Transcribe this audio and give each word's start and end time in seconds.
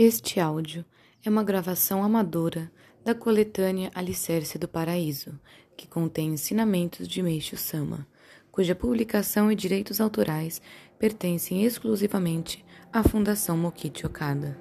Este 0.00 0.38
áudio 0.38 0.84
é 1.24 1.28
uma 1.28 1.42
gravação 1.42 2.04
amadora 2.04 2.70
da 3.04 3.16
coletânea 3.16 3.90
Alicerce 3.92 4.56
do 4.56 4.68
Paraíso, 4.68 5.36
que 5.76 5.88
contém 5.88 6.34
ensinamentos 6.34 7.08
de 7.08 7.20
Meishu 7.20 7.56
Sama, 7.56 8.06
cuja 8.52 8.76
publicação 8.76 9.50
e 9.50 9.56
direitos 9.56 10.00
autorais 10.00 10.62
pertencem 11.00 11.64
exclusivamente 11.64 12.64
à 12.92 13.02
Fundação 13.02 13.58
Mokichi 13.58 14.06
Okada. 14.06 14.56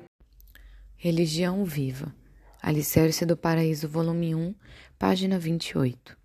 Religião 0.95 1.63
Viva 1.63 2.11
Alicerce 2.59 3.23
do 3.23 3.37
Paraíso, 3.37 3.87
volume 3.87 4.33
1, 4.33 4.55
página 4.97 5.37
28. 5.37 6.17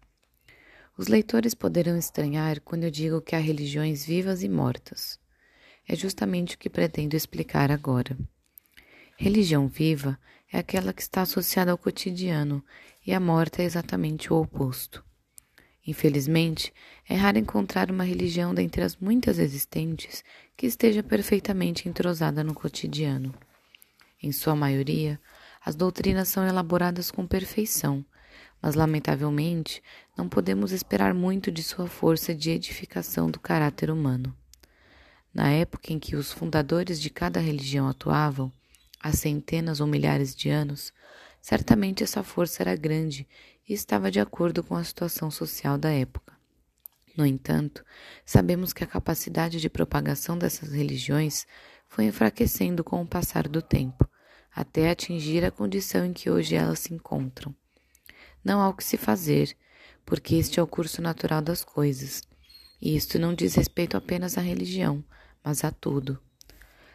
Os 0.97 1.09
leitores 1.09 1.53
poderão 1.53 1.99
estranhar 1.99 2.63
quando 2.63 2.85
eu 2.85 2.91
digo 2.91 3.21
que 3.21 3.37
há 3.37 3.39
religiões 3.39 4.07
vivas 4.07 4.43
e 4.43 4.49
mortas. 4.49 5.21
É 5.87 5.95
justamente 5.95 6.55
o 6.55 6.59
que 6.59 6.71
pretendo 6.71 7.15
explicar 7.15 7.71
agora. 7.71 8.17
Religião 9.23 9.69
viva 9.69 10.19
é 10.53 10.59
aquela 10.59 10.93
que 10.93 11.01
está 11.01 11.23
associada 11.23 11.71
ao 11.71 11.79
cotidiano 11.79 12.61
e 13.07 13.15
a 13.15 13.21
morta 13.21 13.63
é 13.63 13.65
exatamente 13.65 14.33
o 14.33 14.37
oposto. 14.41 15.05
Infelizmente, 15.87 16.75
é 17.09 17.15
raro 17.15 17.39
encontrar 17.39 17.89
uma 17.89 18.03
religião 18.03 18.53
dentre 18.53 18.83
as 18.83 18.97
muitas 18.97 19.39
existentes 19.39 20.25
que 20.57 20.67
esteja 20.67 21.05
perfeitamente 21.05 21.89
entrosada 21.89 22.43
no 22.43 22.53
cotidiano. 22.53 23.33
Em 24.21 24.33
sua 24.33 24.57
maioria, 24.57 25.21
as 25.65 25.77
doutrinas 25.77 26.27
são 26.27 26.45
elaboradas 26.45 27.09
com 27.09 27.25
perfeição, 27.25 28.05
mas 28.61 28.75
lamentavelmente 28.75 29.81
não 30.19 30.29
podemos 30.29 30.73
esperar 30.73 31.15
muito 31.15 31.53
de 31.53 31.63
sua 31.63 31.87
força 31.87 32.35
de 32.35 32.51
edificação 32.51 33.31
do 33.31 33.39
caráter 33.39 33.89
humano. 33.89 34.37
Na 35.33 35.49
época 35.49 35.93
em 35.93 36.01
que 36.01 36.17
os 36.17 36.33
fundadores 36.33 37.01
de 37.01 37.09
cada 37.09 37.39
religião 37.39 37.87
atuavam, 37.87 38.53
há 39.03 39.13
centenas 39.13 39.81
ou 39.81 39.87
milhares 39.87 40.35
de 40.35 40.49
anos, 40.49 40.93
certamente 41.41 42.05
essa 42.05 42.23
força 42.23 42.63
era 42.63 42.77
grande 42.77 43.27
e 43.69 43.73
estava 43.73 44.11
de 44.11 44.21
acordo 44.21 44.63
com 44.63 44.77
a 44.77 44.85
situação 44.85 45.31
social 45.31 45.77
da 45.77 45.91
época. 45.91 46.33
No 47.17 47.27
entanto, 47.27 47.85
sabemos 48.25 48.73
que 48.73 48.85
a 48.85 48.87
capacidade 48.87 49.61
de 49.61 49.69
propagação 49.69 50.39
dessas 50.39 50.73
religiões 50.73 51.47
foi 51.87 52.05
enfraquecendo 52.05 52.83
com 52.83 53.03
o 53.03 53.07
passar 53.07 53.49
do 53.49 53.61
tempo, 53.61 54.09
até 54.55 54.91
atingir 54.91 55.45
a 55.45 55.51
condição 55.51 56.07
em 56.07 56.13
que 56.13 56.31
hoje 56.31 56.55
elas 56.55 56.79
se 56.79 56.95
encontram. 56.95 57.55
Não 58.43 58.61
há 58.61 58.69
o 58.69 58.75
que 58.75 58.85
se 58.85 58.97
fazer, 58.97 59.55
porque 60.07 60.37
este 60.37 60.59
é 60.59 60.63
o 60.63 60.67
curso 60.67 61.03
natural 61.03 61.43
das 61.43 61.63
coisas, 61.65 62.23
e 62.81 62.97
isto 62.97 63.19
não 63.19 63.35
diz 63.35 63.55
respeito 63.55 63.97
apenas 63.97 64.39
à 64.39 64.41
religião, 64.41 65.05
mas 65.45 65.65
a 65.65 65.71
tudo. 65.71 66.19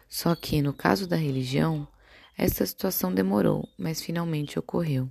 Só 0.08 0.34
que, 0.34 0.60
no 0.60 0.72
caso 0.72 1.06
da 1.06 1.16
religião, 1.16 1.86
essa 2.38 2.64
situação 2.64 3.12
demorou, 3.12 3.68
mas 3.76 4.00
finalmente 4.00 4.60
ocorreu. 4.60 5.10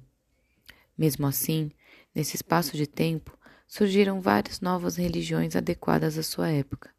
Mesmo 0.98 1.28
assim, 1.28 1.70
nesse 2.16 2.38
espaço 2.38 2.78
de 2.78 2.88
tempo, 2.88 3.38
surgiram 3.68 4.22
várias 4.22 4.62
novas 4.62 4.96
religiões 4.96 5.54
adequadas 5.54 6.18
à 6.18 6.24
sua 6.24 6.50
época, 6.50 6.90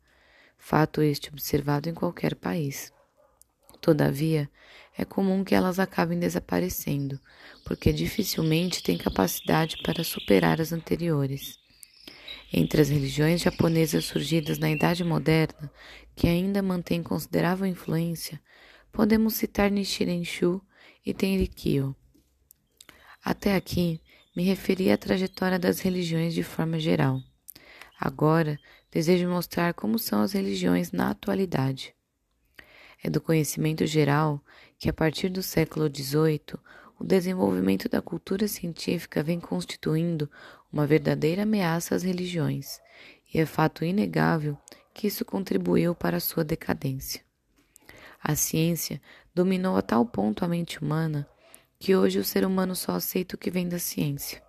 fato 0.59 1.01
este 1.01 1.31
observado 1.31 1.89
em 1.89 1.95
qualquer 1.95 2.35
país. 2.35 2.93
Todavia, 3.81 4.51
é 4.99 5.05
comum 5.05 5.43
que 5.43 5.55
elas 5.55 5.79
acabem 5.79 6.19
desaparecendo, 6.19 7.19
porque 7.65 7.91
dificilmente 7.91 8.83
têm 8.83 8.99
capacidade 8.99 9.79
para 9.83 10.05
superar 10.05 10.61
as 10.61 10.73
anteriores. 10.73 11.59
Entre 12.53 12.83
as 12.83 12.91
religiões 12.91 13.41
japonesas 13.41 14.05
surgidas 14.05 14.59
na 14.59 14.71
Idade 14.71 15.03
Moderna, 15.05 15.73
que 16.15 16.27
ainda 16.27 16.61
mantêm 16.61 17.03
considerável 17.03 17.67
influência, 17.67 18.39
podemos 18.93 19.35
citar 19.35 19.71
Nichiren 19.71 20.25
Shu 20.25 20.61
e 21.05 21.15
Tenrikyo. 21.15 21.95
Até 23.25 23.55
aqui, 23.55 24.01
me 24.35 24.43
referi 24.45 24.91
à 24.91 24.97
trajetória 24.97 25.59
das 25.59 25.81
religiões 25.81 26.33
de 26.33 26.43
forma 26.43 26.79
geral. 26.79 27.21
Agora, 27.99 28.59
desejo 28.91 29.29
mostrar 29.29 29.75
como 29.75 29.99
são 29.99 30.23
as 30.23 30.33
religiões 30.33 30.93
na 30.93 31.11
atualidade. 31.11 31.95
É 33.03 33.11
do 33.11 33.21
conhecimento 33.21 33.87
geral 33.87 34.43
que, 34.79 34.89
a 34.89 34.93
partir 34.93 35.29
do 35.29 35.43
século 35.43 35.89
XVIII, 35.89 36.59
o 36.99 37.05
desenvolvimento 37.05 37.89
da 37.89 38.03
cultura 38.03 38.49
científica 38.49 39.23
vem 39.23 39.39
constituindo 39.39 40.31
uma 40.73 40.87
verdadeira 40.87 41.43
ameaça 41.43 41.95
às 41.95 42.03
religiões, 42.03 42.81
e 43.33 43.41
é 43.41 43.47
fato 43.47 43.85
inegável 43.85 44.57
que 44.93 45.07
isso 45.07 45.25
contribuiu 45.25 45.95
para 45.95 46.21
sua 46.21 46.45
decadência. 46.45 47.28
A 48.29 48.37
ciência 48.37 49.03
dominou 49.35 49.77
a 49.77 49.83
tal 49.83 50.07
ponto 50.07 50.45
a 50.45 50.49
mente 50.49 50.79
humana 50.79 51.29
que 51.81 51.97
hoje 51.97 52.21
o 52.21 52.25
ser 52.25 52.45
humano 52.45 52.77
só 52.77 52.93
aceita 52.93 53.35
o 53.35 53.39
que 53.39 53.51
vem 53.51 53.69
da 53.69 53.79
ciência. 53.79 54.41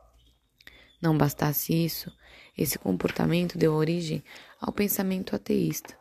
Não 1.02 1.18
bastasse 1.18 1.74
isso, 1.74 2.12
esse 2.58 2.78
comportamento 2.78 3.58
deu 3.58 3.74
origem 3.74 4.24
ao 4.60 4.72
pensamento 4.72 5.36
ateísta, 5.36 5.98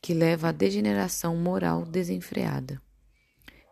que 0.00 0.12
leva 0.12 0.50
à 0.50 0.52
degeneração 0.52 1.34
moral 1.36 1.84
desenfreada 1.84 2.80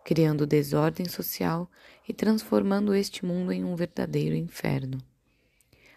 criando 0.04 0.46
desordem 0.46 1.08
social 1.08 1.68
e 2.06 2.12
transformando 2.12 2.94
este 2.94 3.24
mundo 3.24 3.50
em 3.50 3.64
um 3.64 3.74
verdadeiro 3.74 4.36
inferno. 4.36 4.98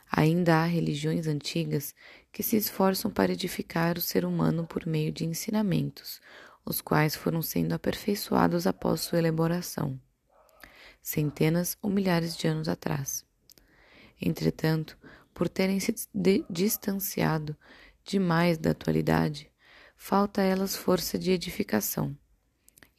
Ainda 0.09 0.55
há 0.55 0.65
religiões 0.65 1.27
antigas 1.27 1.93
que 2.31 2.41
se 2.41 2.55
esforçam 2.55 3.11
para 3.11 3.33
edificar 3.33 3.97
o 3.97 4.01
ser 4.01 4.23
humano 4.23 4.65
por 4.65 4.87
meio 4.87 5.11
de 5.11 5.25
ensinamentos, 5.25 6.21
os 6.67 6.81
quais 6.81 7.15
foram 7.15 7.41
sendo 7.41 7.71
aperfeiçoados 7.73 8.67
após 8.67 8.99
sua 8.99 9.19
elaboração, 9.19 9.97
centenas 11.01 11.77
ou 11.81 11.89
milhares 11.89 12.35
de 12.35 12.45
anos 12.45 12.67
atrás. 12.67 13.25
Entretanto, 14.21 14.97
por 15.33 15.47
terem 15.47 15.79
se 15.79 15.95
distanciado 16.49 17.55
demais 18.03 18.57
da 18.57 18.71
atualidade, 18.71 19.49
falta 19.95 20.41
a 20.41 20.43
elas 20.43 20.75
força 20.75 21.17
de 21.17 21.31
edificação 21.31 22.15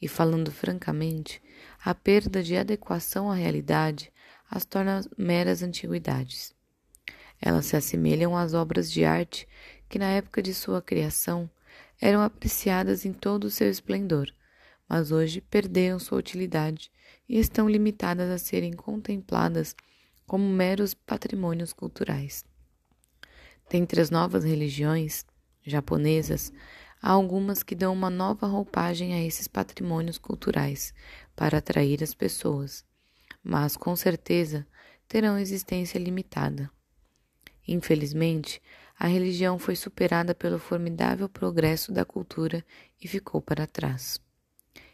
e 0.01 0.07
falando 0.07 0.51
francamente, 0.51 1.41
a 1.83 1.93
perda 1.93 2.41
de 2.41 2.57
adequação 2.57 3.29
à 3.29 3.35
realidade 3.35 4.11
as 4.49 4.65
torna 4.65 5.01
meras 5.15 5.61
antiguidades. 5.61 6.55
Elas 7.39 7.67
se 7.67 7.75
assemelham 7.75 8.35
às 8.35 8.55
obras 8.55 8.91
de 8.91 9.05
arte 9.05 9.47
que, 9.87 9.99
na 9.99 10.07
época 10.07 10.41
de 10.41 10.53
sua 10.55 10.81
criação, 10.81 11.49
eram 12.01 12.21
apreciadas 12.21 13.05
em 13.05 13.13
todo 13.13 13.45
o 13.45 13.49
seu 13.49 13.69
esplendor, 13.69 14.31
mas 14.87 15.11
hoje 15.11 15.41
perderam 15.41 15.99
sua 15.99 16.17
utilidade 16.17 16.91
e 17.27 17.37
estão 17.37 17.69
limitadas 17.69 18.29
a 18.29 18.37
serem 18.37 18.73
contempladas 18.73 19.75
como 20.25 20.47
meros 20.47 20.93
patrimônios 20.93 21.73
culturais. 21.73 22.43
Dentre 23.69 24.01
as 24.01 24.09
novas 24.09 24.43
religiões 24.43 25.25
japonesas, 25.63 26.51
Há 27.01 27.11
algumas 27.11 27.63
que 27.63 27.75
dão 27.75 27.93
uma 27.93 28.09
nova 28.09 28.45
roupagem 28.45 29.13
a 29.13 29.23
esses 29.23 29.47
patrimônios 29.47 30.17
culturais 30.17 30.93
para 31.33 31.59
atrair 31.59 32.03
as 32.03 32.13
pessoas, 32.13 32.83
mas 33.41 33.77
com 33.77 33.95
certeza 33.95 34.67
terão 35.07 35.39
existência 35.39 35.97
limitada. 35.97 36.69
Infelizmente, 37.65 38.61
a 38.99 39.07
religião 39.07 39.57
foi 39.57 39.77
superada 39.77 40.35
pelo 40.35 40.59
formidável 40.59 41.29
progresso 41.29 41.89
da 41.89 42.03
cultura 42.03 42.65
e 43.01 43.07
ficou 43.07 43.41
para 43.41 43.65
trás. 43.65 44.19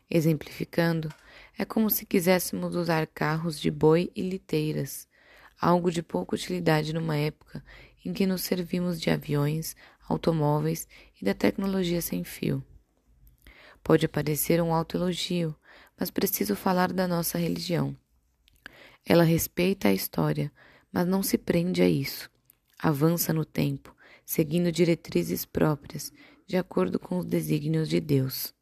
Exemplificando, 0.07 1.11
é 1.57 1.66
como 1.66 1.89
se 1.89 2.05
quiséssemos 2.05 2.75
usar 2.75 3.07
carros 3.07 3.59
de 3.59 3.71
boi 3.71 4.11
e 4.16 4.21
liteiras, 4.21 5.07
algo 5.59 5.89
de 5.89 6.03
pouca 6.03 6.35
utilidade 6.35 6.93
numa 6.93 7.17
época 7.17 7.66
em 8.05 8.13
que 8.13 8.27
nos 8.27 8.41
servimos 8.41 9.01
de 9.01 9.09
aviões, 9.09 9.75
automóveis 10.07 10.87
e 11.19 11.25
da 11.25 11.33
tecnologia 11.33 11.99
sem 11.99 12.23
fio. 12.23 12.63
Pode 13.83 14.08
parecer 14.08 14.61
um 14.61 14.72
autoelogio, 14.72 15.55
mas 15.99 16.11
preciso 16.11 16.55
falar 16.55 16.93
da 16.93 17.08
nossa 17.08 17.40
religião. 17.40 17.97
Ela 19.03 19.23
respeita 19.23 19.87
a 19.87 19.93
história, 19.93 20.51
mas 20.91 21.08
não 21.08 21.23
se 21.23 21.40
prende 21.40 21.81
a 21.81 21.90
isso. 21.90 22.29
Avança 22.78 23.34
no 23.34 23.46
tempo, 23.46 23.95
seguindo 24.25 24.72
diretrizes 24.72 25.45
próprias, 25.45 26.11
de 26.47 26.57
acordo 26.57 26.99
com 26.99 27.19
os 27.19 27.25
desígnios 27.25 27.87
de 27.87 27.99
Deus. 27.99 28.53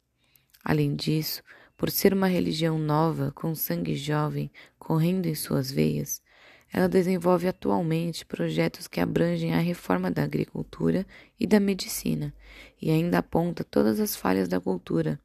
Além 0.62 0.94
disso, 0.94 1.42
por 1.76 1.90
ser 1.90 2.12
uma 2.12 2.26
religião 2.26 2.78
nova, 2.78 3.32
com 3.32 3.54
sangue 3.54 3.96
jovem 3.96 4.50
correndo 4.78 5.26
em 5.26 5.34
suas 5.34 5.70
veias, 5.70 6.22
ela 6.72 6.88
desenvolve 6.88 7.46
atualmente 7.46 8.26
projetos 8.26 8.88
que 8.88 9.00
abrangem 9.00 9.54
a 9.54 9.58
reforma 9.58 10.10
da 10.10 10.24
agricultura 10.24 11.06
e 11.38 11.46
da 11.46 11.60
medicina 11.60 12.34
e 12.82 12.90
ainda 12.90 13.18
aponta 13.18 13.62
todas 13.62 14.00
as 14.00 14.16
falhas 14.16 14.48
da 14.48 14.60
cultura, 14.60 15.20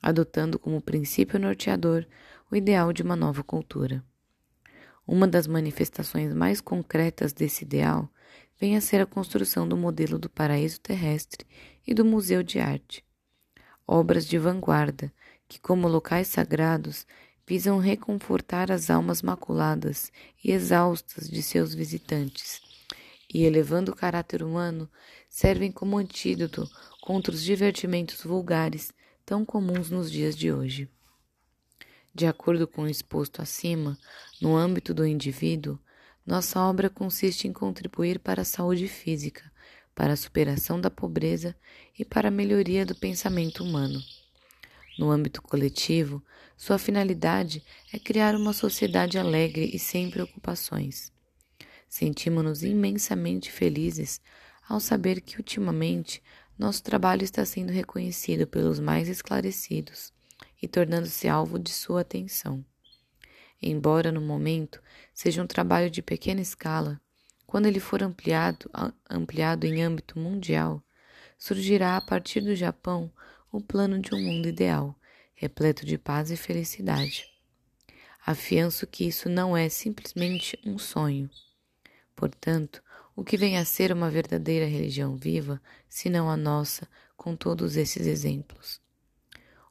adotando 0.00 0.58
como 0.58 0.80
princípio 0.80 1.38
norteador 1.38 2.06
o 2.50 2.56
ideal 2.56 2.92
de 2.92 3.02
uma 3.02 3.16
nova 3.16 3.42
cultura. 3.42 4.02
Uma 5.06 5.28
das 5.28 5.46
manifestações 5.46 6.32
mais 6.32 6.62
concretas 6.62 7.32
desse 7.34 7.62
ideal 7.62 8.08
vem 8.58 8.74
a 8.74 8.80
ser 8.80 9.02
a 9.02 9.06
construção 9.06 9.68
do 9.68 9.76
modelo 9.76 10.18
do 10.18 10.30
paraíso 10.30 10.80
terrestre 10.80 11.46
e 11.86 11.92
do 11.92 12.06
Museu 12.06 12.42
de 12.42 12.58
Arte, 12.58 13.04
obras 13.86 14.26
de 14.26 14.38
vanguarda 14.38 15.12
que, 15.46 15.60
como 15.60 15.88
locais 15.88 16.28
sagrados, 16.28 17.06
visam 17.46 17.78
reconfortar 17.78 18.72
as 18.72 18.88
almas 18.88 19.20
maculadas 19.20 20.10
e 20.42 20.50
exaustas 20.50 21.28
de 21.28 21.42
seus 21.42 21.74
visitantes, 21.74 22.62
e, 23.32 23.42
elevando 23.44 23.92
o 23.92 23.96
caráter 23.96 24.42
humano, 24.42 24.88
servem 25.28 25.70
como 25.70 25.98
antídoto 25.98 26.66
contra 27.02 27.34
os 27.34 27.42
divertimentos 27.42 28.22
vulgares 28.22 28.90
tão 29.26 29.44
comuns 29.44 29.90
nos 29.90 30.10
dias 30.10 30.34
de 30.34 30.50
hoje. 30.50 30.88
De 32.14 32.26
acordo 32.26 32.68
com 32.68 32.82
o 32.82 32.88
exposto 32.88 33.42
acima, 33.42 33.98
no 34.40 34.56
âmbito 34.56 34.94
do 34.94 35.04
indivíduo, 35.04 35.80
nossa 36.24 36.60
obra 36.60 36.88
consiste 36.88 37.48
em 37.48 37.52
contribuir 37.52 38.20
para 38.20 38.42
a 38.42 38.44
saúde 38.44 38.86
física, 38.86 39.50
para 39.96 40.12
a 40.12 40.16
superação 40.16 40.80
da 40.80 40.88
pobreza 40.88 41.56
e 41.98 42.04
para 42.04 42.28
a 42.28 42.30
melhoria 42.30 42.86
do 42.86 42.94
pensamento 42.94 43.64
humano. 43.64 44.00
No 44.96 45.10
âmbito 45.10 45.42
coletivo, 45.42 46.22
sua 46.56 46.78
finalidade 46.78 47.64
é 47.92 47.98
criar 47.98 48.36
uma 48.36 48.52
sociedade 48.52 49.18
alegre 49.18 49.68
e 49.74 49.78
sem 49.80 50.08
preocupações. 50.08 51.12
Sentimos-nos 51.88 52.62
imensamente 52.62 53.50
felizes 53.50 54.20
ao 54.68 54.78
saber 54.78 55.20
que, 55.20 55.36
ultimamente, 55.36 56.22
nosso 56.56 56.80
trabalho 56.80 57.24
está 57.24 57.44
sendo 57.44 57.72
reconhecido 57.72 58.46
pelos 58.46 58.78
mais 58.78 59.08
esclarecidos 59.08 60.14
e 60.64 60.68
tornando-se 60.68 61.28
alvo 61.28 61.58
de 61.58 61.70
sua 61.70 62.00
atenção. 62.00 62.64
Embora 63.60 64.10
no 64.10 64.20
momento 64.20 64.80
seja 65.12 65.42
um 65.42 65.46
trabalho 65.46 65.90
de 65.90 66.00
pequena 66.00 66.40
escala, 66.40 66.98
quando 67.46 67.66
ele 67.66 67.78
for 67.78 68.02
ampliado, 68.02 68.70
ampliado 69.08 69.66
em 69.66 69.82
âmbito 69.82 70.18
mundial, 70.18 70.82
surgirá 71.36 71.98
a 71.98 72.00
partir 72.00 72.40
do 72.40 72.56
Japão 72.56 73.12
o 73.52 73.60
plano 73.60 73.98
de 73.98 74.14
um 74.14 74.22
mundo 74.22 74.48
ideal, 74.48 74.98
repleto 75.34 75.84
de 75.84 75.98
paz 75.98 76.30
e 76.30 76.36
felicidade. 76.36 77.26
Afianço 78.24 78.86
que 78.86 79.06
isso 79.06 79.28
não 79.28 79.54
é 79.54 79.68
simplesmente 79.68 80.58
um 80.64 80.78
sonho. 80.78 81.28
Portanto, 82.16 82.82
o 83.14 83.22
que 83.22 83.36
vem 83.36 83.58
a 83.58 83.66
ser 83.66 83.92
uma 83.92 84.08
verdadeira 84.08 84.64
religião 84.64 85.14
viva, 85.14 85.60
senão 85.90 86.30
a 86.30 86.38
nossa, 86.38 86.88
com 87.18 87.36
todos 87.36 87.76
esses 87.76 88.06
exemplos? 88.06 88.83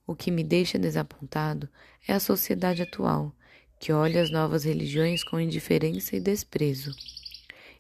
O 0.06 0.16
que 0.16 0.30
me 0.30 0.44
deixa 0.44 0.78
desapontado 0.78 1.70
é 2.08 2.14
a 2.14 2.20
sociedade 2.20 2.82
atual, 2.82 3.34
que 3.80 3.94
olha 3.94 4.22
as 4.22 4.30
novas 4.30 4.66
religiões 4.66 5.24
com 5.24 5.40
indiferença 5.40 6.16
e 6.16 6.20
desprezo. 6.20 6.94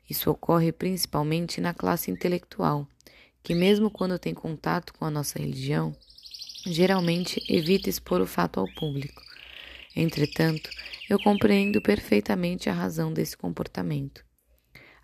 Isso 0.09 0.29
ocorre 0.29 0.71
principalmente 0.71 1.59
na 1.59 1.73
classe 1.73 2.11
intelectual, 2.11 2.87
que, 3.41 3.53
mesmo 3.53 3.91
quando 3.91 4.17
tem 4.17 4.33
contato 4.33 4.93
com 4.93 5.05
a 5.05 5.11
nossa 5.11 5.37
religião, 5.37 5.93
geralmente 6.65 7.43
evita 7.49 7.89
expor 7.89 8.21
o 8.21 8.27
fato 8.27 8.59
ao 8.59 8.67
público. 8.73 9.21
Entretanto, 9.95 10.69
eu 11.09 11.19
compreendo 11.19 11.81
perfeitamente 11.81 12.69
a 12.69 12.73
razão 12.73 13.13
desse 13.13 13.35
comportamento. 13.35 14.23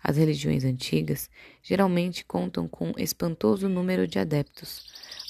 As 0.02 0.16
religiões 0.16 0.64
antigas 0.64 1.28
geralmente 1.62 2.24
contam 2.24 2.66
com 2.66 2.92
espantoso 2.96 3.68
número 3.68 4.08
de 4.08 4.18
adeptos, 4.18 4.86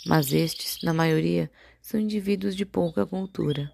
mas 0.06 0.32
estes, 0.32 0.80
na 0.82 0.94
maioria, 0.94 1.50
são 1.80 1.98
indivíduos 1.98 2.54
de 2.54 2.64
pouca 2.64 3.06
cultura. 3.06 3.72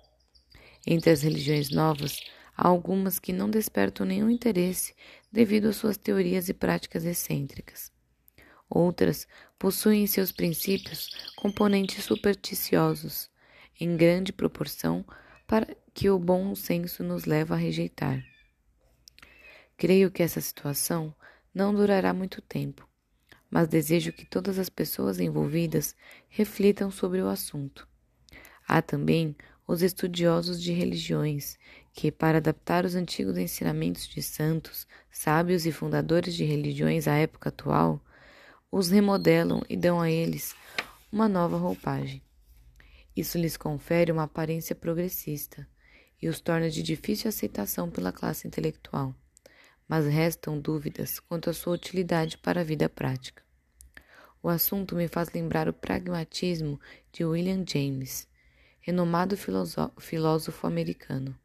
Entre 0.87 1.11
as 1.11 1.23
religiões 1.23 1.70
novas, 1.70 2.20
há 2.56 2.69
algumas 2.69 3.19
que 3.19 3.32
não 3.32 3.50
despertam 3.50 4.06
nenhum 4.06 4.31
interesse 4.31 4.94
devido 5.32 5.69
às 5.69 5.76
suas 5.76 5.97
teorias 5.97 6.49
e 6.49 6.55
práticas 6.55 7.05
excêntricas. 7.05 7.91
Outras 8.69 9.26
possuem 9.58 10.05
em 10.05 10.06
seus 10.06 10.32
princípios 10.32 11.08
componentes 11.37 12.05
supersticiosos, 12.05 13.31
em 13.79 13.97
grande 13.97 14.32
proporção 14.32 15.05
para 15.47 15.76
que 15.94 16.11
o 16.11 16.19
bom 16.19 16.55
senso 16.55 17.05
nos 17.05 17.25
leva 17.25 17.55
a 17.55 17.58
rejeitar. 17.58 18.25
Creio 19.76 20.11
que 20.11 20.23
essa 20.23 20.41
situação 20.41 21.14
não 21.55 21.75
durará 21.75 22.12
muito 22.12 22.41
tempo, 22.41 22.88
mas 23.50 23.69
desejo 23.69 24.12
que 24.12 24.25
todas 24.25 24.58
as 24.58 24.69
pessoas 24.69 25.20
envolvidas 25.20 25.94
reflitam 26.29 26.91
sobre 26.91 27.20
o 27.20 27.29
assunto. 27.29 27.87
Há 28.66 28.82
também 28.82 29.36
os 29.66 29.82
estudiosos 29.82 30.62
de 30.62 30.72
religiões, 30.72 31.58
que, 31.92 32.12
para 32.12 32.38
adaptar 32.38 32.84
os 32.84 32.94
antigos 32.94 33.36
ensinamentos 33.36 34.06
de 34.06 34.22
santos, 34.22 34.86
sábios 35.10 35.66
e 35.66 35.72
fundadores 35.72 36.34
de 36.34 36.44
religiões 36.44 37.08
à 37.08 37.14
época 37.14 37.48
atual, 37.48 38.00
os 38.70 38.88
remodelam 38.88 39.62
e 39.68 39.76
dão 39.76 40.00
a 40.00 40.10
eles 40.10 40.54
uma 41.10 41.28
nova 41.28 41.56
roupagem. 41.56 42.22
Isso 43.16 43.38
lhes 43.38 43.56
confere 43.56 44.12
uma 44.12 44.24
aparência 44.24 44.76
progressista 44.76 45.66
e 46.20 46.28
os 46.28 46.40
torna 46.40 46.69
de 46.69 46.82
difícil 46.82 47.28
aceitação 47.28 47.90
pela 47.90 48.12
classe 48.12 48.46
intelectual, 48.46 49.14
mas 49.88 50.06
restam 50.06 50.60
dúvidas 50.60 51.19
quanto 51.20 51.48
à 51.48 51.54
sua 51.54 51.74
utilidade 51.74 52.36
para 52.38 52.60
a 52.60 52.64
vida 52.64 52.88
prática. 52.88 53.42
O 54.42 54.48
assunto 54.48 54.94
me 54.94 55.08
faz 55.08 55.30
lembrar 55.32 55.69
o 55.69 55.72
pragmatismo 55.72 56.78
de 57.10 57.24
William 57.24 57.64
James, 57.66 58.28
renomado 58.86 59.36
filósofo 59.36 60.64
americano. 60.64 61.36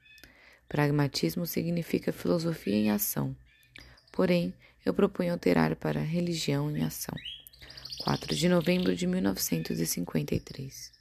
Pragmatismo 0.70 1.48
significa 1.48 2.14
filosofia 2.14 2.76
em 2.76 2.92
ação. 2.92 3.36
Porém, 4.12 4.54
eu 4.86 4.94
proponho 4.94 5.34
alterar 5.34 5.76
para 5.76 6.00
religião 6.00 6.70
em 6.70 6.84
ação. 6.84 7.16
4 8.04 8.36
de 8.36 8.48
novembro 8.48 8.96
de 8.96 9.08
1953. 9.08 11.01